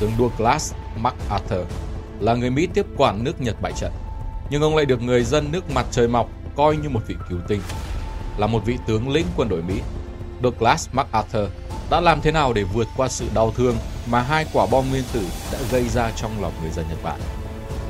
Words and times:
tướng 0.00 0.12
Douglas 0.18 0.72
MacArthur 0.96 1.66
là 2.20 2.34
người 2.34 2.50
Mỹ 2.50 2.68
tiếp 2.74 2.86
quản 2.96 3.24
nước 3.24 3.40
Nhật 3.40 3.56
bại 3.62 3.72
trận, 3.76 3.92
nhưng 4.50 4.62
ông 4.62 4.76
lại 4.76 4.86
được 4.86 5.02
người 5.02 5.24
dân 5.24 5.52
nước 5.52 5.70
mặt 5.74 5.86
trời 5.90 6.08
mọc 6.08 6.28
coi 6.56 6.76
như 6.76 6.88
một 6.88 7.00
vị 7.06 7.14
cứu 7.28 7.38
tinh. 7.48 7.60
Là 8.38 8.46
một 8.46 8.62
vị 8.64 8.78
tướng 8.86 9.08
lĩnh 9.08 9.26
quân 9.36 9.48
đội 9.48 9.62
Mỹ, 9.62 9.80
Douglas 10.42 10.88
MacArthur 10.92 11.48
đã 11.90 12.00
làm 12.00 12.20
thế 12.20 12.32
nào 12.32 12.52
để 12.52 12.62
vượt 12.62 12.86
qua 12.96 13.08
sự 13.08 13.26
đau 13.34 13.52
thương 13.56 13.76
mà 14.06 14.22
hai 14.22 14.46
quả 14.52 14.66
bom 14.70 14.90
nguyên 14.90 15.04
tử 15.12 15.22
đã 15.52 15.58
gây 15.70 15.88
ra 15.88 16.10
trong 16.16 16.42
lòng 16.42 16.52
người 16.62 16.70
dân 16.70 16.84
Nhật 16.88 16.98
Bản? 17.02 17.20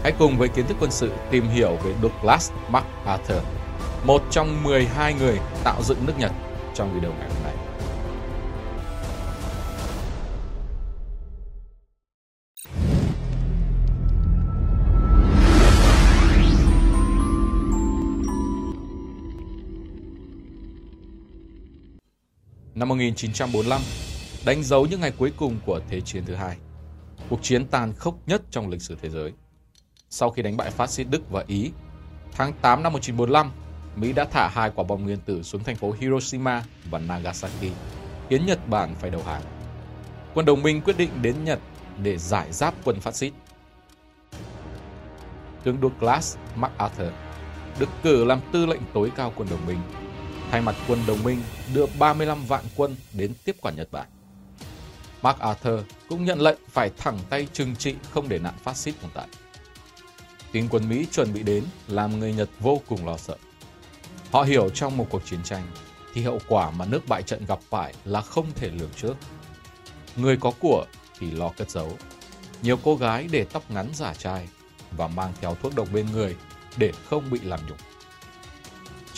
Hãy 0.03 0.13
cùng 0.19 0.39
với 0.39 0.49
kiến 0.49 0.67
thức 0.67 0.77
quân 0.81 0.91
sự 0.91 1.13
tìm 1.31 1.49
hiểu 1.49 1.77
về 1.85 1.95
Douglas 2.03 2.51
MacArthur, 2.71 3.43
một 4.05 4.23
trong 4.31 4.65
12 4.65 5.15
người 5.15 5.39
tạo 5.65 5.83
dựng 5.83 6.07
nước 6.07 6.13
Nhật 6.19 6.33
trong 6.75 6.95
video 6.95 7.11
ngày 7.11 7.29
hôm 7.29 7.43
nay. 7.45 7.48
Năm 22.79 22.89
1945, 22.89 23.81
đánh 24.45 24.63
dấu 24.63 24.87
những 24.87 25.01
ngày 25.01 25.13
cuối 25.19 25.33
cùng 25.37 25.57
của 25.67 25.81
Thế 25.89 26.01
chiến 26.01 26.25
thứ 26.27 26.35
hai, 26.35 26.57
cuộc 27.31 27.39
chiến 27.43 27.67
tàn 27.67 27.93
khốc 27.93 28.15
nhất 28.27 28.43
trong 28.51 28.69
lịch 28.69 28.83
sử 28.83 28.97
thế 29.03 29.09
giới. 29.09 29.33
Sau 30.11 30.31
khi 30.31 30.43
đánh 30.43 30.57
bại 30.57 30.71
phát 30.71 30.91
xít 30.91 31.05
Đức 31.11 31.31
và 31.31 31.45
Ý, 31.47 31.71
tháng 32.33 32.53
8 32.63 32.83
năm 32.83 32.93
1945, 32.93 33.51
Mỹ 33.97 34.13
đã 34.13 34.25
thả 34.25 34.49
hai 34.49 34.71
quả 34.75 34.85
bom 34.85 35.05
nguyên 35.05 35.19
tử 35.19 35.43
xuống 35.43 35.65
thành 35.65 35.77
phố 35.77 35.95
Hiroshima 36.01 36.65
và 36.91 36.99
Nagasaki, 36.99 37.73
khiến 38.31 38.47
Nhật 38.47 38.69
Bản 38.69 38.95
phải 39.01 39.11
đầu 39.11 39.23
hàng. 39.23 39.43
Quân 40.35 40.47
đồng 40.47 40.63
minh 40.63 40.81
quyết 40.81 40.99
định 40.99 41.11
đến 41.23 41.45
Nhật 41.45 41.59
để 42.03 42.19
giải 42.19 42.53
giáp 42.53 42.75
quân 42.85 43.01
phát 43.01 43.15
xít. 43.17 43.33
Tướng 45.65 45.79
Douglas 45.83 46.37
MacArthur 46.57 47.13
được 47.79 47.89
cử 48.03 48.25
làm 48.25 48.41
tư 48.53 48.67
lệnh 48.67 48.81
tối 48.95 49.13
cao 49.17 49.33
quân 49.37 49.49
đồng 49.51 49.67
minh 49.67 49.79
thay 50.51 50.61
mặt 50.61 50.77
quân 50.89 50.99
đồng 51.07 51.23
minh 51.23 51.43
đưa 51.75 51.87
35 51.99 52.45
vạn 52.45 52.65
quân 52.77 52.97
đến 53.13 53.33
tiếp 53.45 53.57
quản 53.61 53.77
Nhật 53.77 53.89
Bản. 53.93 54.09
MacArthur 55.23 55.81
cũng 56.09 56.25
nhận 56.25 56.41
lệnh 56.41 56.59
phải 56.69 56.91
thẳng 56.97 57.19
tay 57.31 57.49
trừng 57.53 57.77
trị 57.77 57.95
không 58.11 58.29
để 58.29 58.39
nạn 58.39 58.55
phát 58.63 58.77
xít 58.77 58.95
tồn 59.03 59.11
tại. 59.15 59.29
Tin 60.53 60.69
quân 60.71 60.89
Mỹ 60.89 61.07
chuẩn 61.13 61.33
bị 61.33 61.43
đến 61.43 61.65
làm 61.89 62.19
người 62.19 62.33
Nhật 62.33 62.49
vô 62.61 62.81
cùng 62.89 63.07
lo 63.07 63.17
sợ. 63.17 63.37
Họ 64.31 64.43
hiểu 64.43 64.69
trong 64.69 64.97
một 64.97 65.07
cuộc 65.11 65.23
chiến 65.25 65.43
tranh 65.45 65.63
thì 66.15 66.23
hậu 66.23 66.39
quả 66.49 66.71
mà 66.71 66.85
nước 66.85 67.09
bại 67.09 67.23
trận 67.23 67.47
gặp 67.47 67.59
phải 67.71 67.95
là 68.05 68.21
không 68.21 68.47
thể 68.55 68.71
lường 68.71 68.93
trước. 68.97 69.15
Người 70.17 70.37
có 70.37 70.53
của 70.61 70.87
thì 71.19 71.31
lo 71.31 71.49
cất 71.49 71.71
giấu. 71.71 71.97
Nhiều 72.63 72.79
cô 72.85 72.97
gái 72.97 73.29
để 73.31 73.47
tóc 73.53 73.71
ngắn 73.71 73.89
giả 73.95 74.15
trai 74.15 74.49
và 74.97 75.09
mang 75.09 75.33
theo 75.41 75.57
thuốc 75.63 75.75
độc 75.77 75.89
bên 75.93 76.07
người 76.13 76.37
để 76.77 76.93
không 77.11 77.31
bị 77.31 77.41
làm 77.43 77.61
nhục 77.69 77.79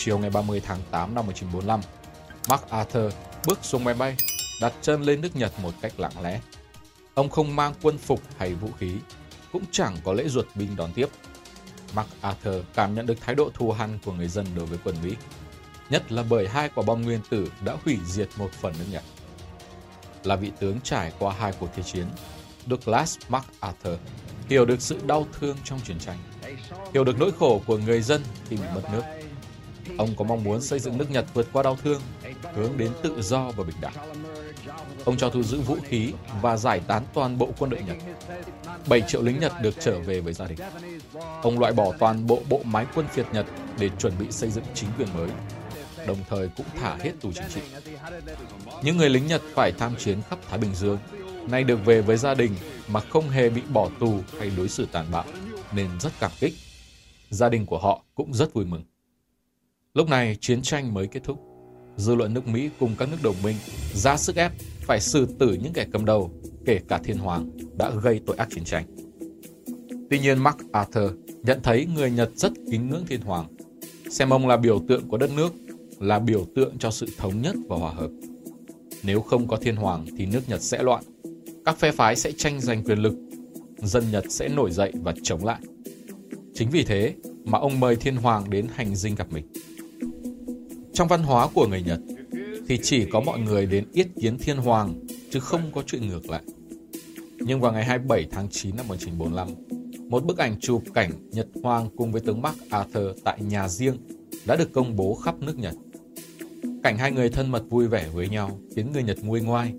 chiều 0.05 0.19
ngày 0.19 0.31
30 0.31 0.61
tháng 0.65 0.79
8 0.91 1.15
năm 1.15 1.27
1945, 1.27 1.81
MacArthur 2.49 3.13
bước 3.47 3.59
xuống 3.63 3.85
máy 3.85 3.95
bay, 3.95 4.17
đặt 4.61 4.73
chân 4.83 5.03
lên 5.03 5.21
nước 5.21 5.37
Nhật 5.37 5.53
một 5.63 5.73
cách 5.81 5.93
lặng 5.97 6.23
lẽ. 6.23 6.41
Ông 7.15 7.31
không 7.31 7.57
mang 7.57 7.75
quân 7.83 7.99
phục 7.99 8.21
hay 8.39 8.55
vũ 8.55 8.69
khí, 8.79 8.95
cũng 9.53 9.63
chẳng 9.71 9.97
có 10.05 10.13
lễ 10.13 10.29
ruột 10.29 10.47
binh 10.55 10.77
đón 10.77 10.93
tiếp. 10.93 11.09
MacArthur 11.95 12.55
cảm 12.75 12.95
nhận 12.95 13.07
được 13.07 13.21
thái 13.21 13.35
độ 13.35 13.51
thù 13.55 13.73
hằn 13.73 13.99
của 14.05 14.13
người 14.13 14.29
dân 14.29 14.47
đối 14.57 14.67
với 14.67 14.79
quân 14.85 14.97
Mỹ, 15.05 15.15
nhất 15.91 16.13
là 16.13 16.23
bởi 16.31 16.49
hai 16.49 16.69
quả 16.75 16.85
bom 16.87 17.03
nguyên 17.03 17.21
tử 17.31 17.53
đã 17.65 17.77
hủy 17.85 17.99
diệt 18.05 18.29
một 18.37 18.51
phần 18.61 18.75
nước 18.79 18.87
Nhật. 18.91 19.03
Là 20.25 20.37
vị 20.37 20.53
tướng 20.61 20.81
trải 20.81 21.13
qua 21.19 21.35
hai 21.39 21.53
cuộc 21.61 21.69
thế 21.77 21.83
chiến, 21.83 22.07
Douglas 22.67 23.19
MacArthur 23.29 23.99
hiểu 24.49 24.65
được 24.65 24.81
sự 24.83 24.99
đau 25.07 25.27
thương 25.41 25.57
trong 25.65 25.81
chiến 25.81 25.99
tranh, 25.99 26.19
hiểu 26.95 27.05
được 27.05 27.19
nỗi 27.19 27.33
khổ 27.39 27.63
của 27.67 27.79
người 27.79 28.03
dân 28.03 28.23
khi 28.49 28.57
bị 28.57 28.65
mất 28.75 28.83
nước 28.93 29.20
Ông 30.01 30.15
có 30.17 30.25
mong 30.25 30.45
muốn 30.45 30.61
xây 30.61 30.79
dựng 30.79 30.99
nước 30.99 31.11
Nhật 31.11 31.25
vượt 31.35 31.47
qua 31.53 31.63
đau 31.63 31.77
thương, 31.83 32.01
hướng 32.55 32.77
đến 32.77 32.93
tự 33.03 33.23
do 33.23 33.51
và 33.51 33.65
bình 33.65 33.77
đẳng. 33.81 33.93
Ông 35.05 35.17
cho 35.17 35.31
thu 35.31 35.43
giữ 35.43 35.61
vũ 35.61 35.77
khí 35.85 36.13
và 36.43 36.57
giải 36.57 36.81
tán 36.87 37.03
toàn 37.15 37.39
bộ 37.39 37.49
quân 37.59 37.71
đội 37.71 37.83
Nhật. 37.83 37.97
7 38.89 39.03
triệu 39.09 39.23
lính 39.23 39.41
Nhật 39.41 39.53
được 39.63 39.75
trở 39.81 40.01
về 40.01 40.21
với 40.21 40.33
gia 40.33 40.47
đình. 40.47 40.59
Ông 41.43 41.59
loại 41.59 41.73
bỏ 41.73 41.93
toàn 41.99 42.27
bộ 42.27 42.43
bộ 42.49 42.61
máy 42.65 42.87
quân 42.95 43.07
phiệt 43.13 43.27
Nhật 43.33 43.47
để 43.79 43.91
chuẩn 43.99 44.13
bị 44.19 44.27
xây 44.31 44.51
dựng 44.51 44.65
chính 44.75 44.91
quyền 44.99 45.09
mới, 45.15 45.29
đồng 46.07 46.19
thời 46.29 46.49
cũng 46.57 46.67
thả 46.81 46.97
hết 46.97 47.13
tù 47.21 47.33
chính 47.33 47.49
trị. 47.55 47.61
Những 48.83 48.97
người 48.97 49.11
lính 49.11 49.27
Nhật 49.27 49.43
phải 49.55 49.73
tham 49.79 49.97
chiến 49.97 50.19
khắp 50.31 50.39
Thái 50.49 50.59
Bình 50.59 50.75
Dương, 50.75 50.99
nay 51.49 51.65
được 51.65 51.85
về 51.85 52.01
với 52.01 52.17
gia 52.17 52.35
đình 52.35 52.55
mà 52.89 53.01
không 53.01 53.31
hề 53.31 53.51
bị 53.51 53.63
bỏ 53.73 53.89
tù 54.01 54.19
hay 54.39 54.51
đối 54.57 54.69
xử 54.69 54.87
tàn 54.93 55.07
bạo, 55.13 55.25
nên 55.73 55.89
rất 56.01 56.13
cảm 56.21 56.31
kích. 56.41 56.55
Gia 57.31 57.49
đình 57.49 57.67
của 57.67 57.79
họ 57.79 58.03
cũng 58.15 58.35
rất 58.35 58.55
vui 58.55 58.65
mừng. 58.65 58.83
Lúc 59.95 60.09
này 60.09 60.37
chiến 60.41 60.63
tranh 60.63 60.95
mới 60.95 61.07
kết 61.07 61.21
thúc. 61.25 61.39
Dư 61.97 62.15
luận 62.15 62.35
nước 62.35 62.49
Mỹ 62.49 62.71
cùng 62.81 62.95
các 62.99 63.09
nước 63.11 63.17
đồng 63.23 63.35
minh 63.43 63.57
ra 63.95 64.17
sức 64.17 64.37
ép 64.37 64.53
phải 64.81 65.01
xử 65.01 65.27
tử 65.39 65.59
những 65.63 65.73
kẻ 65.73 65.87
cầm 65.93 66.05
đầu, 66.05 66.31
kể 66.67 66.81
cả 66.89 67.01
thiên 67.05 67.19
hoàng, 67.19 67.51
đã 67.79 67.91
gây 68.03 68.21
tội 68.27 68.37
ác 68.37 68.49
chiến 68.51 68.65
tranh. 68.65 68.85
Tuy 70.11 70.19
nhiên 70.19 70.39
Mark 70.39 70.57
Arthur 70.73 71.11
nhận 71.43 71.61
thấy 71.63 71.87
người 71.95 72.11
Nhật 72.11 72.31
rất 72.35 72.53
kính 72.71 72.91
ngưỡng 72.91 73.07
thiên 73.09 73.21
hoàng, 73.21 73.47
xem 74.11 74.31
ông 74.31 74.49
là 74.49 74.57
biểu 74.57 74.83
tượng 74.89 75.09
của 75.09 75.17
đất 75.17 75.31
nước, 75.37 75.53
là 76.01 76.19
biểu 76.19 76.47
tượng 76.55 76.79
cho 76.79 76.91
sự 76.91 77.07
thống 77.19 77.43
nhất 77.43 77.57
và 77.69 77.77
hòa 77.77 77.93
hợp. 77.93 78.11
Nếu 79.03 79.21
không 79.21 79.49
có 79.49 79.57
thiên 79.57 79.77
hoàng 79.77 80.07
thì 80.17 80.27
nước 80.27 80.49
Nhật 80.49 80.63
sẽ 80.63 80.83
loạn, 80.83 81.05
các 81.65 81.79
phe 81.79 81.93
phái 81.93 82.17
sẽ 82.17 82.33
tranh 82.33 82.61
giành 82.61 82.85
quyền 82.85 82.99
lực, 82.99 83.15
dân 83.79 84.05
Nhật 84.13 84.25
sẽ 84.29 84.49
nổi 84.49 84.71
dậy 84.71 84.93
và 85.03 85.15
chống 85.23 85.45
lại. 85.45 85.61
Chính 86.55 86.71
vì 86.71 86.85
thế 86.85 87.15
mà 87.45 87.59
ông 87.59 87.81
mời 87.81 87.97
thiên 87.97 88.17
hoàng 88.17 88.51
đến 88.51 88.67
hành 88.75 88.97
dinh 88.97 89.15
gặp 89.15 89.33
mình. 89.33 89.47
Trong 91.01 91.09
văn 91.09 91.23
hóa 91.23 91.49
của 91.55 91.67
người 91.67 91.83
Nhật 91.83 92.01
thì 92.69 92.79
chỉ 92.83 93.05
có 93.05 93.21
mọi 93.21 93.41
người 93.41 93.67
đến 93.67 93.85
yết 93.93 94.07
kiến 94.21 94.39
thiên 94.39 94.57
hoàng 94.57 94.95
chứ 95.31 95.41
không 95.41 95.61
có 95.75 95.83
chuyện 95.87 96.09
ngược 96.09 96.31
lại. 96.31 96.43
Nhưng 97.39 97.61
vào 97.61 97.73
ngày 97.73 97.85
27 97.85 98.27
tháng 98.31 98.49
9 98.51 98.77
năm 98.77 98.89
1945, 98.89 99.49
một 100.09 100.25
bức 100.25 100.39
ảnh 100.39 100.61
chụp 100.61 100.83
cảnh 100.95 101.11
Nhật 101.31 101.47
Hoàng 101.63 101.89
cùng 101.97 102.13
với 102.13 102.21
tướng 102.21 102.43
Mark 102.43 102.71
Arthur 102.71 103.07
tại 103.25 103.39
nhà 103.43 103.69
riêng 103.69 103.97
đã 104.47 104.57
được 104.57 104.73
công 104.73 104.97
bố 104.97 105.15
khắp 105.15 105.35
nước 105.41 105.59
Nhật. 105.59 105.75
Cảnh 106.83 106.99
hai 106.99 107.13
người 107.13 107.29
thân 107.29 107.51
mật 107.51 107.63
vui 107.71 107.89
vẻ 107.89 108.09
với 108.15 108.29
nhau 108.29 108.59
khiến 108.77 108.93
người 108.93 109.03
Nhật 109.03 109.19
nguôi 109.23 109.41
ngoai, 109.41 109.75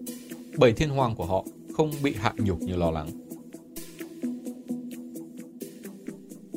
bởi 0.58 0.74
thiên 0.74 0.90
hoàng 0.90 1.16
của 1.16 1.26
họ 1.26 1.46
không 1.74 1.92
bị 2.04 2.14
hạ 2.14 2.34
nhục 2.38 2.62
như 2.62 2.76
lo 2.76 2.92
lắng. 2.92 3.10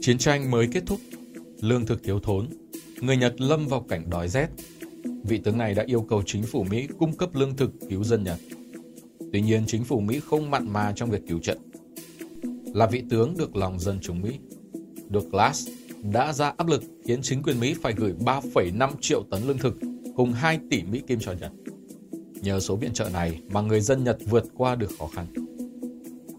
Chiến 0.01 0.19
tranh 0.19 0.51
mới 0.51 0.69
kết 0.73 0.83
thúc, 0.87 1.01
lương 1.61 1.87
thực 1.87 2.03
thiếu 2.05 2.21
thốn 2.21 2.47
người 3.00 3.16
Nhật 3.16 3.41
lâm 3.41 3.66
vào 3.66 3.81
cảnh 3.81 4.10
đói 4.10 4.28
rét. 4.28 4.49
Vị 5.25 5.38
tướng 5.38 5.59
này 5.59 5.75
đã 5.75 5.84
yêu 5.87 6.00
cầu 6.03 6.22
chính 6.27 6.43
phủ 6.43 6.65
Mỹ 6.65 6.88
cung 6.99 7.16
cấp 7.16 7.34
lương 7.34 7.56
thực 7.56 7.71
cứu 7.88 8.05
dân 8.05 8.25
Nhật. 8.25 8.38
Tuy 9.32 9.41
nhiên, 9.41 9.65
chính 9.66 9.84
phủ 9.84 10.00
Mỹ 10.00 10.21
không 10.21 10.50
mặn 10.50 10.72
mà 10.72 10.93
trong 10.97 11.10
việc 11.10 11.22
cứu 11.28 11.38
trận. 11.38 11.59
Là 12.75 12.87
vị 12.87 13.03
tướng 13.10 13.37
được 13.37 13.56
lòng 13.56 13.81
dân 13.81 13.99
chúng 14.03 14.22
Mỹ, 14.22 14.38
Douglas 15.10 15.69
đã 16.12 16.32
ra 16.32 16.53
áp 16.56 16.66
lực 16.66 16.82
khiến 17.05 17.22
chính 17.22 17.43
quyền 17.43 17.60
Mỹ 17.60 17.75
phải 17.82 17.93
gửi 17.97 18.15
3,5 18.21 18.91
triệu 19.00 19.22
tấn 19.31 19.43
lương 19.47 19.59
thực 19.59 19.78
cùng 20.16 20.32
2 20.32 20.59
tỷ 20.71 20.82
Mỹ 20.82 21.03
Kim 21.06 21.19
cho 21.21 21.32
Nhật. 21.32 21.53
Nhờ 22.43 22.61
số 22.61 22.76
viện 22.76 22.93
trợ 22.93 23.09
này 23.09 23.41
mà 23.49 23.61
người 23.61 23.81
dân 23.81 24.05
Nhật 24.05 24.19
vượt 24.26 24.44
qua 24.55 24.75
được 24.75 24.91
khó 24.99 25.06
khăn. 25.06 25.26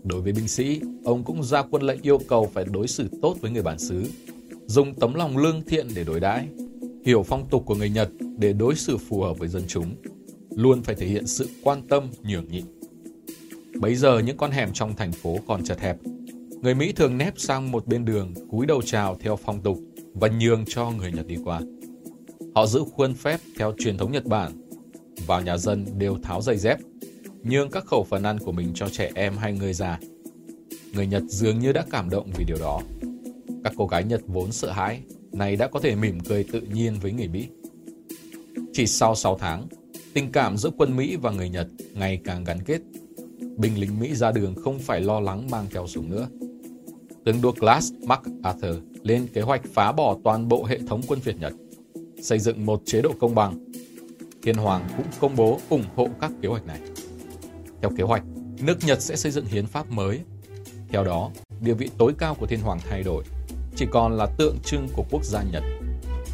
Đối 0.04 0.22
với 0.22 0.32
binh 0.34 0.48
sĩ, 0.48 0.82
ông 1.04 1.24
cũng 1.24 1.44
ra 1.44 1.62
quân 1.62 1.84
lệnh 1.84 2.02
yêu 2.02 2.20
cầu 2.28 2.52
phải 2.54 2.66
đối 2.66 2.88
xử 2.88 3.10
tốt 3.22 3.36
với 3.42 3.52
người 3.52 3.64
bản 3.64 3.80
xứ 3.80 4.04
dùng 4.68 4.94
tấm 4.94 5.14
lòng 5.14 5.38
lương 5.38 5.62
thiện 5.62 5.88
để 5.96 6.04
đối 6.04 6.20
đãi, 6.20 6.48
hiểu 7.06 7.24
phong 7.24 7.50
tục 7.50 7.64
của 7.66 7.76
người 7.76 7.90
Nhật 7.90 8.10
để 8.38 8.54
đối 8.54 8.76
xử 8.76 8.98
phù 8.98 9.22
hợp 9.22 9.38
với 9.38 9.48
dân 9.48 9.64
chúng, 9.68 9.96
luôn 10.50 10.84
phải 10.84 10.96
thể 10.96 11.08
hiện 11.08 11.28
sự 11.28 11.50
quan 11.64 11.88
tâm 11.88 12.10
nhường 12.24 12.48
nhịn. 12.48 12.66
Bấy 13.80 13.96
giờ 13.96 14.20
những 14.20 14.38
con 14.38 14.52
hẻm 14.52 14.74
trong 14.74 14.96
thành 14.96 15.12
phố 15.12 15.38
còn 15.48 15.64
chật 15.64 15.80
hẹp, 15.80 15.98
người 16.62 16.76
Mỹ 16.76 16.92
thường 16.92 17.18
nép 17.18 17.34
sang 17.38 17.72
một 17.72 17.88
bên 17.88 18.06
đường 18.06 18.34
cúi 18.50 18.66
đầu 18.66 18.82
chào 18.82 19.18
theo 19.20 19.36
phong 19.36 19.62
tục 19.62 19.80
và 20.14 20.28
nhường 20.28 20.66
cho 20.68 20.92
người 20.92 21.12
Nhật 21.12 21.28
đi 21.28 21.36
qua. 21.44 21.62
Họ 22.56 22.66
giữ 22.66 22.84
khuôn 22.94 23.14
phép 23.14 23.40
theo 23.58 23.74
truyền 23.78 23.98
thống 23.98 24.12
Nhật 24.12 24.26
Bản, 24.26 24.52
vào 25.28 25.42
nhà 25.42 25.58
dân 25.58 25.86
đều 25.98 26.18
tháo 26.24 26.42
giày 26.42 26.58
dép, 26.58 26.80
nhường 27.44 27.72
các 27.72 27.86
khẩu 27.86 28.04
phần 28.04 28.24
ăn 28.24 28.40
của 28.40 28.52
mình 28.52 28.72
cho 28.76 28.90
trẻ 28.90 29.12
em 29.16 29.38
hay 29.38 29.54
người 29.54 29.74
già. 29.74 30.00
Người 30.94 31.08
Nhật 31.08 31.24
dường 31.24 31.60
như 31.60 31.72
đã 31.72 31.86
cảm 31.92 32.10
động 32.10 32.32
vì 32.38 32.44
điều 32.44 32.58
đó. 32.58 32.82
Các 33.66 33.74
cô 33.78 33.88
gái 33.88 34.04
Nhật 34.04 34.22
vốn 34.28 34.52
sợ 34.52 34.72
hãi, 34.72 35.02
này 35.32 35.56
đã 35.56 35.68
có 35.68 35.80
thể 35.80 35.96
mỉm 35.96 36.20
cười 36.20 36.44
tự 36.44 36.62
nhiên 36.62 36.96
với 37.02 37.12
người 37.12 37.28
Mỹ. 37.28 37.48
Chỉ 38.74 38.88
sau 38.88 39.16
6 39.16 39.38
tháng, 39.38 39.68
tình 40.14 40.32
cảm 40.32 40.58
giữa 40.58 40.70
quân 40.78 40.96
Mỹ 40.96 41.16
và 41.16 41.32
người 41.32 41.50
Nhật 41.50 41.68
ngày 41.94 42.22
càng 42.24 42.44
gắn 42.44 42.60
kết. 42.66 42.82
Binh 43.58 43.80
lính 43.80 44.00
Mỹ 44.00 44.16
ra 44.16 44.32
đường 44.32 44.56
không 44.64 44.80
phải 44.80 45.02
lo 45.02 45.20
lắng 45.20 45.48
mang 45.52 45.66
theo 45.72 45.88
súng 45.88 46.10
nữa. 46.10 46.28
Tướng 47.26 47.42
Douglas 47.42 47.92
MacArthur 48.04 48.76
lên 49.04 49.28
kế 49.34 49.42
hoạch 49.42 49.62
phá 49.74 49.92
bỏ 49.92 50.18
toàn 50.24 50.48
bộ 50.48 50.66
hệ 50.66 50.80
thống 50.88 51.02
quân 51.08 51.20
Việt 51.24 51.40
Nhật, 51.40 51.54
xây 52.22 52.40
dựng 52.40 52.66
một 52.66 52.82
chế 52.86 53.02
độ 53.02 53.14
công 53.20 53.36
bằng. 53.36 53.72
Thiên 54.44 54.56
Hoàng 54.56 54.88
cũng 54.98 55.06
công 55.20 55.36
bố 55.36 55.60
ủng 55.70 55.86
hộ 55.96 56.08
các 56.22 56.32
kế 56.42 56.50
hoạch 56.50 56.66
này. 56.66 56.80
Theo 57.82 57.92
kế 57.98 58.04
hoạch, 58.04 58.24
nước 58.62 58.78
Nhật 58.86 59.02
sẽ 59.02 59.16
xây 59.16 59.32
dựng 59.32 59.46
hiến 59.46 59.66
pháp 59.66 59.90
mới. 59.90 60.20
Theo 60.90 61.04
đó, 61.04 61.32
địa 61.62 61.74
vị 61.74 61.90
tối 61.98 62.14
cao 62.18 62.36
của 62.36 62.46
thiên 62.46 62.60
hoàng 62.60 62.80
thay 62.90 63.04
đổi, 63.04 63.24
chỉ 63.76 63.86
còn 63.92 64.18
là 64.18 64.26
tượng 64.38 64.58
trưng 64.64 64.88
của 64.94 65.04
quốc 65.12 65.24
gia 65.24 65.44
Nhật, 65.44 65.64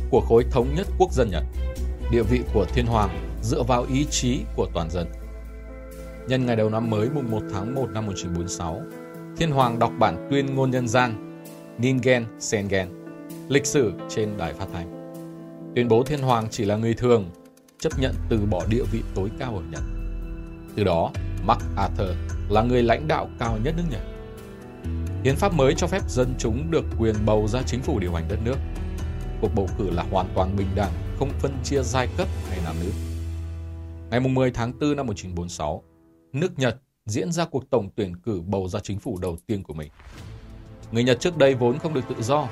của 0.10 0.22
khối 0.22 0.44
thống 0.52 0.68
nhất 0.76 0.88
quốc 0.98 1.14
dân 1.14 1.30
Nhật. 1.32 1.44
Địa 2.12 2.24
vị 2.24 2.42
của 2.54 2.66
thiên 2.66 2.86
hoàng 2.86 3.40
dựa 3.44 3.64
vào 3.64 3.86
ý 3.94 4.06
chí 4.10 4.40
của 4.56 4.68
toàn 4.74 4.90
dân. 4.90 5.08
Nhân 6.28 6.46
ngày 6.46 6.56
đầu 6.56 6.70
năm 6.70 6.90
mới 6.90 7.10
mùng 7.10 7.32
1 7.32 7.42
tháng 7.54 7.76
1 7.76 7.90
năm 7.94 8.06
1946, 8.06 8.82
Thiên 9.38 9.52
Hoàng 9.52 9.80
đọc 9.80 9.92
bản 10.00 10.28
tuyên 10.32 10.56
ngôn 10.56 10.72
nhân 10.72 10.88
gian 10.88 11.42
Ningen 11.78 12.26
Sengen, 12.40 12.88
lịch 13.50 13.66
sử 13.66 13.94
trên 14.10 14.38
đài 14.38 14.54
phát 14.54 14.68
thanh. 14.74 15.14
Tuyên 15.76 15.88
bố 15.88 16.04
Thiên 16.04 16.22
Hoàng 16.22 16.48
chỉ 16.52 16.66
là 16.66 16.76
người 16.76 16.94
thường, 16.94 17.30
chấp 17.80 18.00
nhận 18.00 18.16
từ 18.30 18.40
bỏ 18.50 18.66
địa 18.70 18.84
vị 18.92 19.02
tối 19.16 19.30
cao 19.40 19.56
ở 19.56 19.62
Nhật. 19.72 19.82
Từ 20.76 20.84
đó, 20.84 21.12
MacArthur 21.46 22.10
là 22.50 22.62
người 22.62 22.84
lãnh 22.84 23.08
đạo 23.08 23.30
cao 23.40 23.58
nhất 23.64 23.74
nước 23.78 23.84
Nhật. 23.90 24.02
Hiến 25.24 25.36
pháp 25.36 25.54
mới 25.54 25.74
cho 25.78 25.88
phép 25.88 26.02
dân 26.10 26.36
chúng 26.38 26.72
được 26.72 26.86
quyền 27.00 27.16
bầu 27.26 27.48
ra 27.48 27.62
chính 27.62 27.82
phủ 27.82 28.00
điều 28.00 28.14
hành 28.14 28.26
đất 28.30 28.40
nước. 28.44 28.58
Cuộc 29.42 29.50
bầu 29.56 29.68
cử 29.78 29.90
là 29.90 30.06
hoàn 30.12 30.28
toàn 30.36 30.56
bình 30.56 30.68
đẳng, 30.76 30.92
không 31.20 31.30
phân 31.40 31.58
chia 31.64 31.82
giai 31.84 32.08
cấp 32.18 32.28
hay 32.50 32.60
nam 32.66 32.76
nữ. 32.80 32.92
Ngày 34.10 34.20
10 34.20 34.52
tháng 34.52 34.72
4 34.80 34.96
năm 34.96 35.08
1946, 35.08 35.84
nước 36.34 36.60
Nhật 36.60 36.78
diễn 37.06 37.32
ra 37.32 37.46
cuộc 37.46 37.70
tổng 37.70 37.90
tuyển 37.96 38.16
cử 38.16 38.42
bầu 38.46 38.68
ra 38.68 38.80
chính 38.80 39.00
phủ 39.00 39.18
đầu 39.22 39.38
tiên 39.48 39.64
của 39.64 39.74
mình. 39.74 39.92
Người 40.92 41.04
Nhật 41.04 41.20
trước 41.20 41.38
đây 41.38 41.54
vốn 41.54 41.80
không 41.80 41.94
được 41.94 42.04
tự 42.10 42.22
do, 42.22 42.48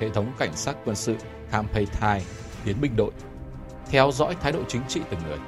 hệ 0.00 0.08
thống 0.08 0.32
cảnh 0.38 0.56
sát 0.56 0.76
quân 0.84 0.96
sự 0.96 1.16
Kampeitai 1.50 2.22
tiến 2.64 2.80
binh 2.80 2.96
đội, 2.96 3.12
theo 3.90 4.10
dõi 4.12 4.36
thái 4.40 4.52
độ 4.52 4.60
chính 4.68 4.82
trị 4.88 5.00
từng 5.10 5.20
người, 5.28 5.38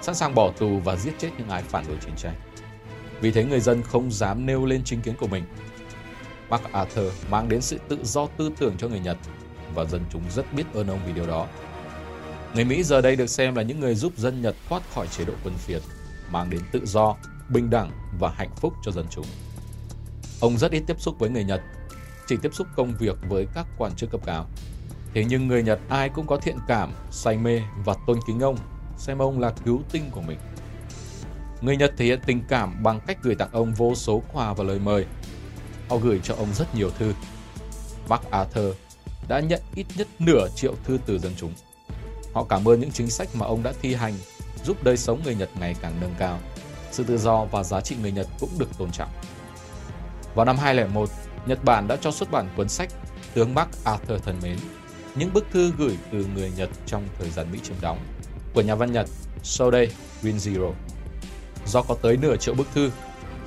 sẵn 0.00 0.14
sàng 0.14 0.34
bỏ 0.34 0.52
tù 0.58 0.78
và 0.84 0.96
giết 0.96 1.12
chết 1.18 1.30
những 1.38 1.48
ai 1.48 1.62
phản 1.62 1.84
đối 1.88 1.96
chiến 1.96 2.14
tranh. 2.16 2.34
Vì 3.20 3.30
thế 3.30 3.44
người 3.44 3.60
dân 3.60 3.82
không 3.82 4.10
dám 4.10 4.46
nêu 4.46 4.66
lên 4.66 4.82
chính 4.84 5.00
kiến 5.00 5.14
của 5.20 5.26
mình. 5.26 5.44
MacArthur 6.50 7.12
mang 7.30 7.48
đến 7.48 7.60
sự 7.60 7.78
tự 7.88 7.98
do 8.04 8.26
tư 8.26 8.50
tưởng 8.58 8.74
cho 8.78 8.88
người 8.88 9.00
Nhật 9.00 9.16
và 9.74 9.84
dân 9.84 10.04
chúng 10.10 10.22
rất 10.30 10.52
biết 10.52 10.64
ơn 10.74 10.86
ông 10.86 11.00
vì 11.06 11.12
điều 11.12 11.26
đó. 11.26 11.46
Người 12.54 12.64
Mỹ 12.64 12.82
giờ 12.82 13.00
đây 13.00 13.16
được 13.16 13.26
xem 13.26 13.54
là 13.54 13.62
những 13.62 13.80
người 13.80 13.94
giúp 13.94 14.12
dân 14.16 14.42
Nhật 14.42 14.56
thoát 14.68 14.82
khỏi 14.94 15.06
chế 15.06 15.24
độ 15.24 15.32
quân 15.44 15.54
phiệt, 15.54 15.82
mang 16.30 16.50
đến 16.50 16.60
tự 16.72 16.86
do, 16.86 17.16
bình 17.48 17.70
đẳng 17.70 17.90
và 18.20 18.30
hạnh 18.36 18.50
phúc 18.56 18.72
cho 18.84 18.92
dân 18.92 19.06
chúng. 19.10 19.26
Ông 20.40 20.58
rất 20.58 20.72
ít 20.72 20.82
tiếp 20.86 21.00
xúc 21.00 21.18
với 21.18 21.30
người 21.30 21.44
Nhật, 21.44 21.60
chỉ 22.26 22.36
tiếp 22.42 22.54
xúc 22.54 22.66
công 22.76 22.94
việc 22.98 23.16
với 23.28 23.46
các 23.54 23.66
quan 23.78 23.94
chức 23.96 24.10
cấp 24.10 24.20
cao. 24.24 24.46
Thế 25.14 25.24
nhưng 25.28 25.48
người 25.48 25.62
Nhật 25.62 25.80
ai 25.88 26.08
cũng 26.08 26.26
có 26.26 26.36
thiện 26.36 26.56
cảm, 26.68 26.92
say 27.10 27.36
mê 27.36 27.62
và 27.84 27.94
tôn 28.06 28.18
kính 28.26 28.40
ông, 28.40 28.56
xem 28.98 29.18
ông 29.18 29.40
là 29.40 29.52
cứu 29.64 29.82
tinh 29.92 30.10
của 30.10 30.20
mình. 30.20 30.38
Người 31.60 31.76
Nhật 31.76 31.94
thể 31.96 32.04
hiện 32.04 32.20
tình 32.26 32.42
cảm 32.48 32.82
bằng 32.82 33.00
cách 33.06 33.18
gửi 33.22 33.34
tặng 33.34 33.48
ông 33.52 33.72
vô 33.74 33.94
số 33.94 34.22
quà 34.32 34.52
và 34.52 34.64
lời 34.64 34.78
mời. 34.78 35.06
Họ 35.88 35.96
gửi 35.96 36.20
cho 36.22 36.34
ông 36.34 36.48
rất 36.54 36.74
nhiều 36.74 36.90
thư. 36.90 37.12
MacArthur 38.08 38.74
đã 39.28 39.40
nhận 39.40 39.60
ít 39.74 39.86
nhất 39.96 40.08
nửa 40.18 40.48
triệu 40.56 40.74
thư 40.84 40.98
từ 41.06 41.18
dân 41.18 41.32
chúng. 41.36 41.52
Họ 42.34 42.44
cảm 42.48 42.68
ơn 42.68 42.80
những 42.80 42.90
chính 42.90 43.10
sách 43.10 43.28
mà 43.34 43.46
ông 43.46 43.62
đã 43.62 43.72
thi 43.82 43.94
hành, 43.94 44.14
giúp 44.64 44.84
đời 44.84 44.96
sống 44.96 45.20
người 45.24 45.34
Nhật 45.34 45.50
ngày 45.60 45.76
càng 45.80 46.00
nâng 46.00 46.14
cao. 46.18 46.38
Sự 46.90 47.04
tự 47.04 47.18
do 47.18 47.44
và 47.44 47.62
giá 47.62 47.80
trị 47.80 47.96
người 48.02 48.12
Nhật 48.12 48.26
cũng 48.40 48.50
được 48.58 48.78
tôn 48.78 48.90
trọng. 48.92 49.08
Vào 50.34 50.46
năm 50.46 50.56
2001, 50.56 51.10
Nhật 51.46 51.64
Bản 51.64 51.88
đã 51.88 51.96
cho 51.96 52.10
xuất 52.10 52.30
bản 52.30 52.48
cuốn 52.56 52.68
sách 52.68 52.90
Tướng 53.34 53.54
Bắc 53.54 53.68
Arthur 53.84 54.22
thân 54.22 54.36
mến, 54.42 54.56
những 55.14 55.32
bức 55.32 55.46
thư 55.52 55.72
gửi 55.78 55.98
từ 56.12 56.26
người 56.34 56.52
Nhật 56.56 56.68
trong 56.86 57.08
thời 57.18 57.30
gian 57.30 57.52
Mỹ 57.52 57.58
chiếm 57.62 57.76
đóng 57.80 57.98
của 58.54 58.60
nhà 58.60 58.74
văn 58.74 58.92
Nhật 58.92 59.08
Sodei 59.42 59.88
Rinziro. 60.22 60.72
Do 61.66 61.82
có 61.82 61.94
tới 62.02 62.16
nửa 62.16 62.36
triệu 62.36 62.54
bức 62.54 62.66
thư, 62.74 62.90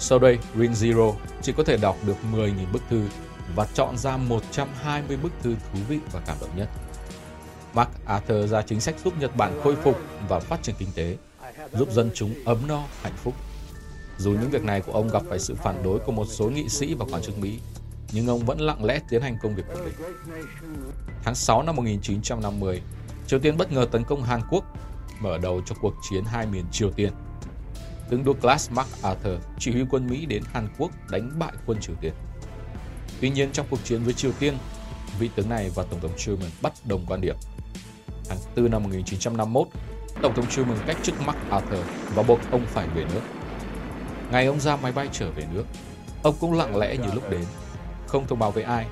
sau 0.03 0.19
đây, 0.19 0.39
Green 0.55 0.71
Zero 0.71 1.13
chỉ 1.41 1.53
có 1.57 1.63
thể 1.63 1.77
đọc 1.77 1.97
được 2.05 2.15
10.000 2.33 2.53
bức 2.71 2.81
thư 2.89 3.03
và 3.55 3.67
chọn 3.73 3.97
ra 3.97 4.17
120 4.17 5.17
bức 5.17 5.31
thư 5.43 5.55
thú 5.55 5.79
vị 5.87 5.99
và 6.11 6.21
cảm 6.25 6.37
động 6.41 6.49
nhất. 6.55 6.69
MacArthur 7.73 8.51
ra 8.51 8.61
chính 8.61 8.81
sách 8.81 8.95
giúp 9.03 9.13
Nhật 9.19 9.35
Bản 9.35 9.59
khôi 9.63 9.75
phục 9.75 9.99
và 10.27 10.39
phát 10.39 10.63
triển 10.63 10.75
kinh 10.79 10.91
tế, 10.95 11.17
giúp 11.73 11.91
dân 11.91 12.11
chúng 12.13 12.33
ấm 12.45 12.57
no, 12.67 12.83
hạnh 13.01 13.13
phúc. 13.15 13.33
Dù 14.17 14.31
những 14.31 14.49
việc 14.49 14.63
này 14.63 14.81
của 14.81 14.91
ông 14.91 15.07
gặp 15.07 15.21
phải 15.29 15.39
sự 15.39 15.55
phản 15.55 15.83
đối 15.83 15.99
của 15.99 16.11
một 16.11 16.25
số 16.25 16.49
nghị 16.49 16.69
sĩ 16.69 16.93
và 16.93 17.05
quan 17.11 17.21
chức 17.21 17.37
Mỹ, 17.37 17.59
nhưng 18.11 18.27
ông 18.27 18.45
vẫn 18.45 18.61
lặng 18.61 18.85
lẽ 18.85 18.99
tiến 19.09 19.21
hành 19.21 19.37
công 19.43 19.55
việc 19.55 19.63
của 19.73 19.79
mình. 19.83 19.93
Tháng 21.23 21.35
6 21.35 21.63
năm 21.63 21.75
1950, 21.75 22.81
Triều 23.27 23.39
Tiên 23.39 23.57
bất 23.57 23.71
ngờ 23.71 23.87
tấn 23.91 24.03
công 24.03 24.23
Hàn 24.23 24.41
Quốc, 24.49 24.63
mở 25.19 25.37
đầu 25.37 25.61
cho 25.65 25.75
cuộc 25.81 25.93
chiến 26.09 26.23
hai 26.23 26.45
miền 26.45 26.65
Triều 26.71 26.91
Tiên. 26.91 27.13
Tướng 28.11 28.25
Douglas 28.25 28.71
MacArthur 28.71 29.33
chỉ 29.59 29.71
huy 29.71 29.85
quân 29.89 30.07
Mỹ 30.07 30.25
đến 30.25 30.43
Hàn 30.53 30.67
Quốc 30.77 30.91
đánh 31.09 31.31
bại 31.39 31.51
quân 31.65 31.79
Triều 31.81 31.95
Tiên. 32.01 32.13
Tuy 33.21 33.29
nhiên 33.29 33.51
trong 33.51 33.65
cuộc 33.69 33.79
chiến 33.83 34.03
với 34.03 34.13
Triều 34.13 34.31
Tiên, 34.39 34.57
vị 35.19 35.29
tướng 35.35 35.49
này 35.49 35.71
và 35.75 35.83
Tổng 35.83 35.99
thống 35.99 36.11
Truman 36.17 36.49
bất 36.61 36.73
đồng 36.85 37.05
quan 37.07 37.21
điểm 37.21 37.35
tháng 38.29 38.37
4 38.55 38.71
năm 38.71 38.83
1951, 38.83 39.67
Tổng 40.21 40.33
thống 40.35 40.47
Truman 40.47 40.77
cách 40.87 40.97
chức 41.03 41.15
MacArthur 41.21 41.79
và 42.15 42.23
buộc 42.23 42.39
ông 42.51 42.65
phải 42.65 42.87
về 42.87 43.05
nước. 43.13 43.21
Ngày 44.31 44.45
ông 44.45 44.59
ra 44.59 44.75
máy 44.75 44.91
bay 44.91 45.09
trở 45.11 45.31
về 45.31 45.43
nước, 45.53 45.65
ông 46.23 46.35
cũng 46.39 46.53
lặng 46.53 46.77
lẽ 46.77 46.97
như 46.97 47.13
lúc 47.13 47.29
đến, 47.29 47.45
không 48.07 48.27
thông 48.27 48.39
báo 48.39 48.51
với 48.51 48.63
ai, 48.63 48.85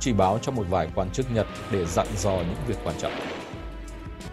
chỉ 0.00 0.12
báo 0.12 0.38
cho 0.42 0.52
một 0.52 0.64
vài 0.70 0.88
quan 0.94 1.10
chức 1.10 1.30
Nhật 1.30 1.46
để 1.72 1.86
dặn 1.86 2.06
dò 2.16 2.36
những 2.36 2.64
việc 2.66 2.78
quan 2.84 2.96
trọng. 2.98 3.12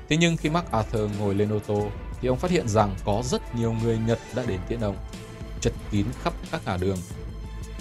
Thế 0.09 0.17
nhưng 0.17 0.37
khi 0.37 0.49
MacArthur 0.49 1.11
ngồi 1.19 1.35
lên 1.35 1.53
ô 1.53 1.59
tô 1.59 1.87
thì 2.25 2.29
ông 2.29 2.37
phát 2.37 2.51
hiện 2.51 2.67
rằng 2.67 2.95
có 3.05 3.21
rất 3.23 3.55
nhiều 3.55 3.73
người 3.83 3.97
Nhật 4.07 4.19
đã 4.35 4.43
đến 4.47 4.59
tiễn 4.67 4.79
ông, 4.79 4.95
chật 5.61 5.73
kín 5.91 6.05
khắp 6.21 6.33
các 6.51 6.61
ngả 6.65 6.77
đường. 6.77 6.97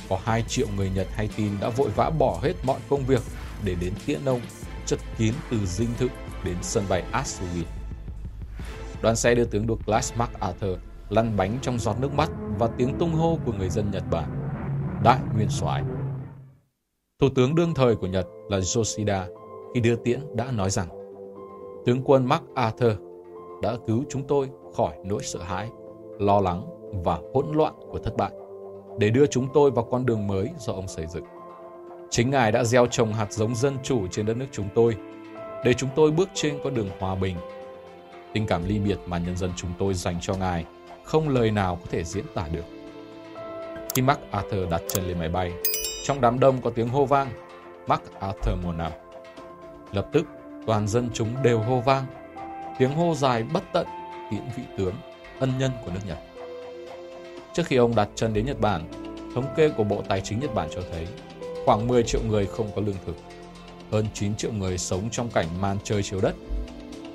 Có 0.08 0.18
2 0.24 0.42
triệu 0.48 0.66
người 0.76 0.90
Nhật 0.94 1.06
hay 1.10 1.28
tin 1.36 1.52
đã 1.60 1.68
vội 1.68 1.90
vã 1.96 2.10
bỏ 2.10 2.38
hết 2.42 2.52
mọi 2.66 2.80
công 2.88 3.04
việc 3.04 3.20
để 3.64 3.74
đến 3.80 3.92
tiễn 4.06 4.24
ông, 4.24 4.40
chật 4.86 4.98
kín 5.18 5.34
từ 5.50 5.56
dinh 5.66 5.88
thự 5.98 6.08
đến 6.44 6.56
sân 6.62 6.84
bay 6.88 7.04
Asui. 7.12 7.64
Đoàn 9.02 9.16
xe 9.16 9.34
đưa 9.34 9.44
tướng 9.44 9.66
Douglas 9.68 10.12
MacArthur 10.16 10.78
lăn 11.08 11.36
bánh 11.36 11.58
trong 11.62 11.78
giọt 11.78 12.00
nước 12.00 12.14
mắt 12.14 12.30
và 12.58 12.68
tiếng 12.78 12.98
tung 12.98 13.14
hô 13.14 13.38
của 13.46 13.52
người 13.52 13.70
dân 13.70 13.90
Nhật 13.90 14.04
Bản. 14.10 14.50
Đại 15.04 15.18
nguyên 15.34 15.48
soái. 15.50 15.82
Thủ 17.20 17.28
tướng 17.34 17.54
đương 17.54 17.74
thời 17.74 17.96
của 17.96 18.06
Nhật 18.06 18.26
là 18.48 18.60
Yoshida 18.76 19.26
khi 19.74 19.80
đưa 19.80 19.96
tiễn 19.96 20.36
đã 20.36 20.50
nói 20.50 20.70
rằng 20.70 20.88
tướng 21.86 22.02
quân 22.04 22.26
MacArthur 22.26 23.13
đã 23.62 23.76
cứu 23.86 24.04
chúng 24.10 24.22
tôi 24.26 24.48
khỏi 24.76 24.94
nỗi 25.04 25.22
sợ 25.22 25.42
hãi, 25.42 25.68
lo 26.18 26.40
lắng 26.40 26.66
và 27.04 27.18
hỗn 27.34 27.46
loạn 27.52 27.74
của 27.90 27.98
thất 27.98 28.16
bại 28.16 28.32
để 28.98 29.10
đưa 29.10 29.26
chúng 29.26 29.48
tôi 29.54 29.70
vào 29.70 29.84
con 29.90 30.06
đường 30.06 30.26
mới 30.26 30.50
do 30.58 30.72
ông 30.72 30.88
xây 30.88 31.06
dựng. 31.06 31.24
Chính 32.10 32.30
Ngài 32.30 32.52
đã 32.52 32.64
gieo 32.64 32.86
trồng 32.86 33.12
hạt 33.12 33.32
giống 33.32 33.54
dân 33.54 33.76
chủ 33.82 34.06
trên 34.06 34.26
đất 34.26 34.36
nước 34.36 34.46
chúng 34.52 34.68
tôi 34.74 34.96
để 35.64 35.74
chúng 35.74 35.90
tôi 35.96 36.10
bước 36.10 36.28
trên 36.34 36.58
con 36.64 36.74
đường 36.74 36.88
hòa 36.98 37.14
bình. 37.14 37.36
Tình 38.32 38.46
cảm 38.46 38.64
ly 38.66 38.78
biệt 38.78 38.98
mà 39.06 39.18
nhân 39.18 39.36
dân 39.36 39.50
chúng 39.56 39.70
tôi 39.78 39.94
dành 39.94 40.16
cho 40.20 40.34
Ngài 40.34 40.64
không 41.04 41.28
lời 41.28 41.50
nào 41.50 41.76
có 41.76 41.86
thể 41.90 42.04
diễn 42.04 42.24
tả 42.34 42.48
được. 42.52 42.64
Khi 43.94 44.02
Mark 44.02 44.20
Arthur 44.30 44.70
đặt 44.70 44.82
chân 44.88 45.04
lên 45.04 45.18
máy 45.18 45.28
bay, 45.28 45.52
trong 46.04 46.20
đám 46.20 46.40
đông 46.40 46.60
có 46.62 46.70
tiếng 46.70 46.88
hô 46.88 47.04
vang, 47.04 47.28
Mark 47.86 48.02
Arthur 48.20 48.64
mùa 48.64 48.72
nào. 48.72 48.92
Lập 49.92 50.08
tức, 50.12 50.26
toàn 50.66 50.88
dân 50.88 51.10
chúng 51.12 51.28
đều 51.42 51.58
hô 51.58 51.80
vang, 51.80 52.04
tiếng 52.78 52.94
hô 52.94 53.14
dài 53.14 53.42
bất 53.42 53.64
tận 53.72 53.86
tiễn 54.30 54.42
vị 54.56 54.62
tướng, 54.78 54.94
ân 55.38 55.58
nhân 55.58 55.70
của 55.84 55.90
nước 55.92 56.00
Nhật. 56.06 56.18
Trước 57.54 57.66
khi 57.66 57.76
ông 57.76 57.94
đặt 57.94 58.08
chân 58.14 58.34
đến 58.34 58.46
Nhật 58.46 58.60
Bản, 58.60 58.88
thống 59.34 59.54
kê 59.56 59.68
của 59.68 59.84
Bộ 59.84 60.02
Tài 60.08 60.20
chính 60.20 60.40
Nhật 60.40 60.54
Bản 60.54 60.68
cho 60.74 60.80
thấy 60.92 61.06
khoảng 61.66 61.88
10 61.88 62.02
triệu 62.02 62.20
người 62.28 62.46
không 62.46 62.70
có 62.76 62.82
lương 62.82 62.96
thực 63.06 63.16
hơn 63.92 64.06
9 64.14 64.36
triệu 64.36 64.52
người 64.52 64.78
sống 64.78 65.10
trong 65.10 65.30
cảnh 65.30 65.60
màn 65.60 65.78
trời 65.84 66.02
chiếu 66.02 66.20
đất, 66.20 66.34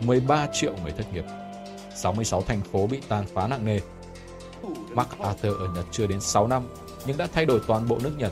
13 0.05 0.47
triệu 0.53 0.73
người 0.83 0.91
thất 0.91 1.13
nghiệp, 1.13 1.23
66 1.95 2.41
thành 2.41 2.61
phố 2.61 2.87
bị 2.87 3.01
tàn 3.07 3.25
phá 3.33 3.47
nặng 3.47 3.65
nề. 3.65 3.79
MacArthur 4.93 5.57
ở 5.59 5.67
Nhật 5.75 5.85
chưa 5.91 6.07
đến 6.07 6.21
6 6.21 6.47
năm 6.47 6.63
nhưng 7.05 7.17
đã 7.17 7.27
thay 7.33 7.45
đổi 7.45 7.59
toàn 7.67 7.87
bộ 7.87 7.99
nước 8.03 8.11
Nhật, 8.17 8.31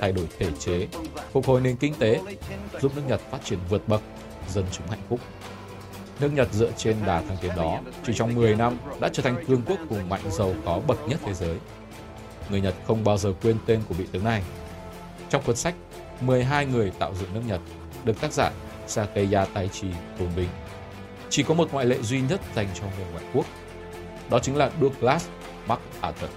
thay 0.00 0.12
đổi 0.12 0.28
thể 0.38 0.46
chế, 0.58 0.86
phục 1.32 1.46
hồi 1.46 1.60
nền 1.60 1.76
kinh 1.76 1.94
tế, 1.98 2.20
giúp 2.80 2.92
nước 2.96 3.02
Nhật 3.08 3.20
phát 3.30 3.38
triển 3.44 3.58
vượt 3.68 3.88
bậc, 3.88 4.00
dân 4.48 4.64
chúng 4.72 4.86
hạnh 4.86 5.02
phúc. 5.08 5.20
Nước 6.22 6.30
Nhật 6.34 6.52
dựa 6.52 6.70
trên 6.76 6.96
đà 7.06 7.20
thăng 7.20 7.36
tiến 7.40 7.52
đó, 7.56 7.80
chỉ 8.06 8.12
trong 8.16 8.34
10 8.34 8.56
năm 8.56 8.76
đã 9.00 9.08
trở 9.12 9.22
thành 9.22 9.44
cường 9.48 9.62
quốc 9.66 9.78
hùng 9.88 10.08
mạnh 10.08 10.20
giàu 10.30 10.54
có 10.64 10.80
bậc 10.86 11.08
nhất 11.08 11.20
thế 11.24 11.34
giới. 11.34 11.56
Người 12.50 12.60
Nhật 12.60 12.74
không 12.86 13.04
bao 13.04 13.18
giờ 13.18 13.32
quên 13.42 13.56
tên 13.66 13.80
của 13.88 13.94
vị 13.94 14.06
tướng 14.12 14.24
này. 14.24 14.42
Trong 15.28 15.42
cuốn 15.42 15.56
sách 15.56 15.74
12 16.20 16.66
người 16.66 16.92
tạo 16.98 17.14
dựng 17.14 17.34
nước 17.34 17.40
Nhật, 17.46 17.60
được 18.04 18.20
tác 18.20 18.32
giả 18.32 18.50
Sakeya 18.86 19.44
Taichi 19.44 19.88
tôn 20.18 20.28
vinh. 20.28 20.48
Chỉ 21.30 21.42
có 21.42 21.54
một 21.54 21.72
ngoại 21.72 21.86
lệ 21.86 21.98
duy 22.02 22.20
nhất 22.20 22.40
dành 22.54 22.68
cho 22.74 22.82
người 22.82 23.06
ngoại 23.12 23.24
quốc, 23.34 23.46
đó 24.30 24.38
chính 24.38 24.56
là 24.56 24.70
Douglas 24.80 25.28
MacArthur. 25.66 26.30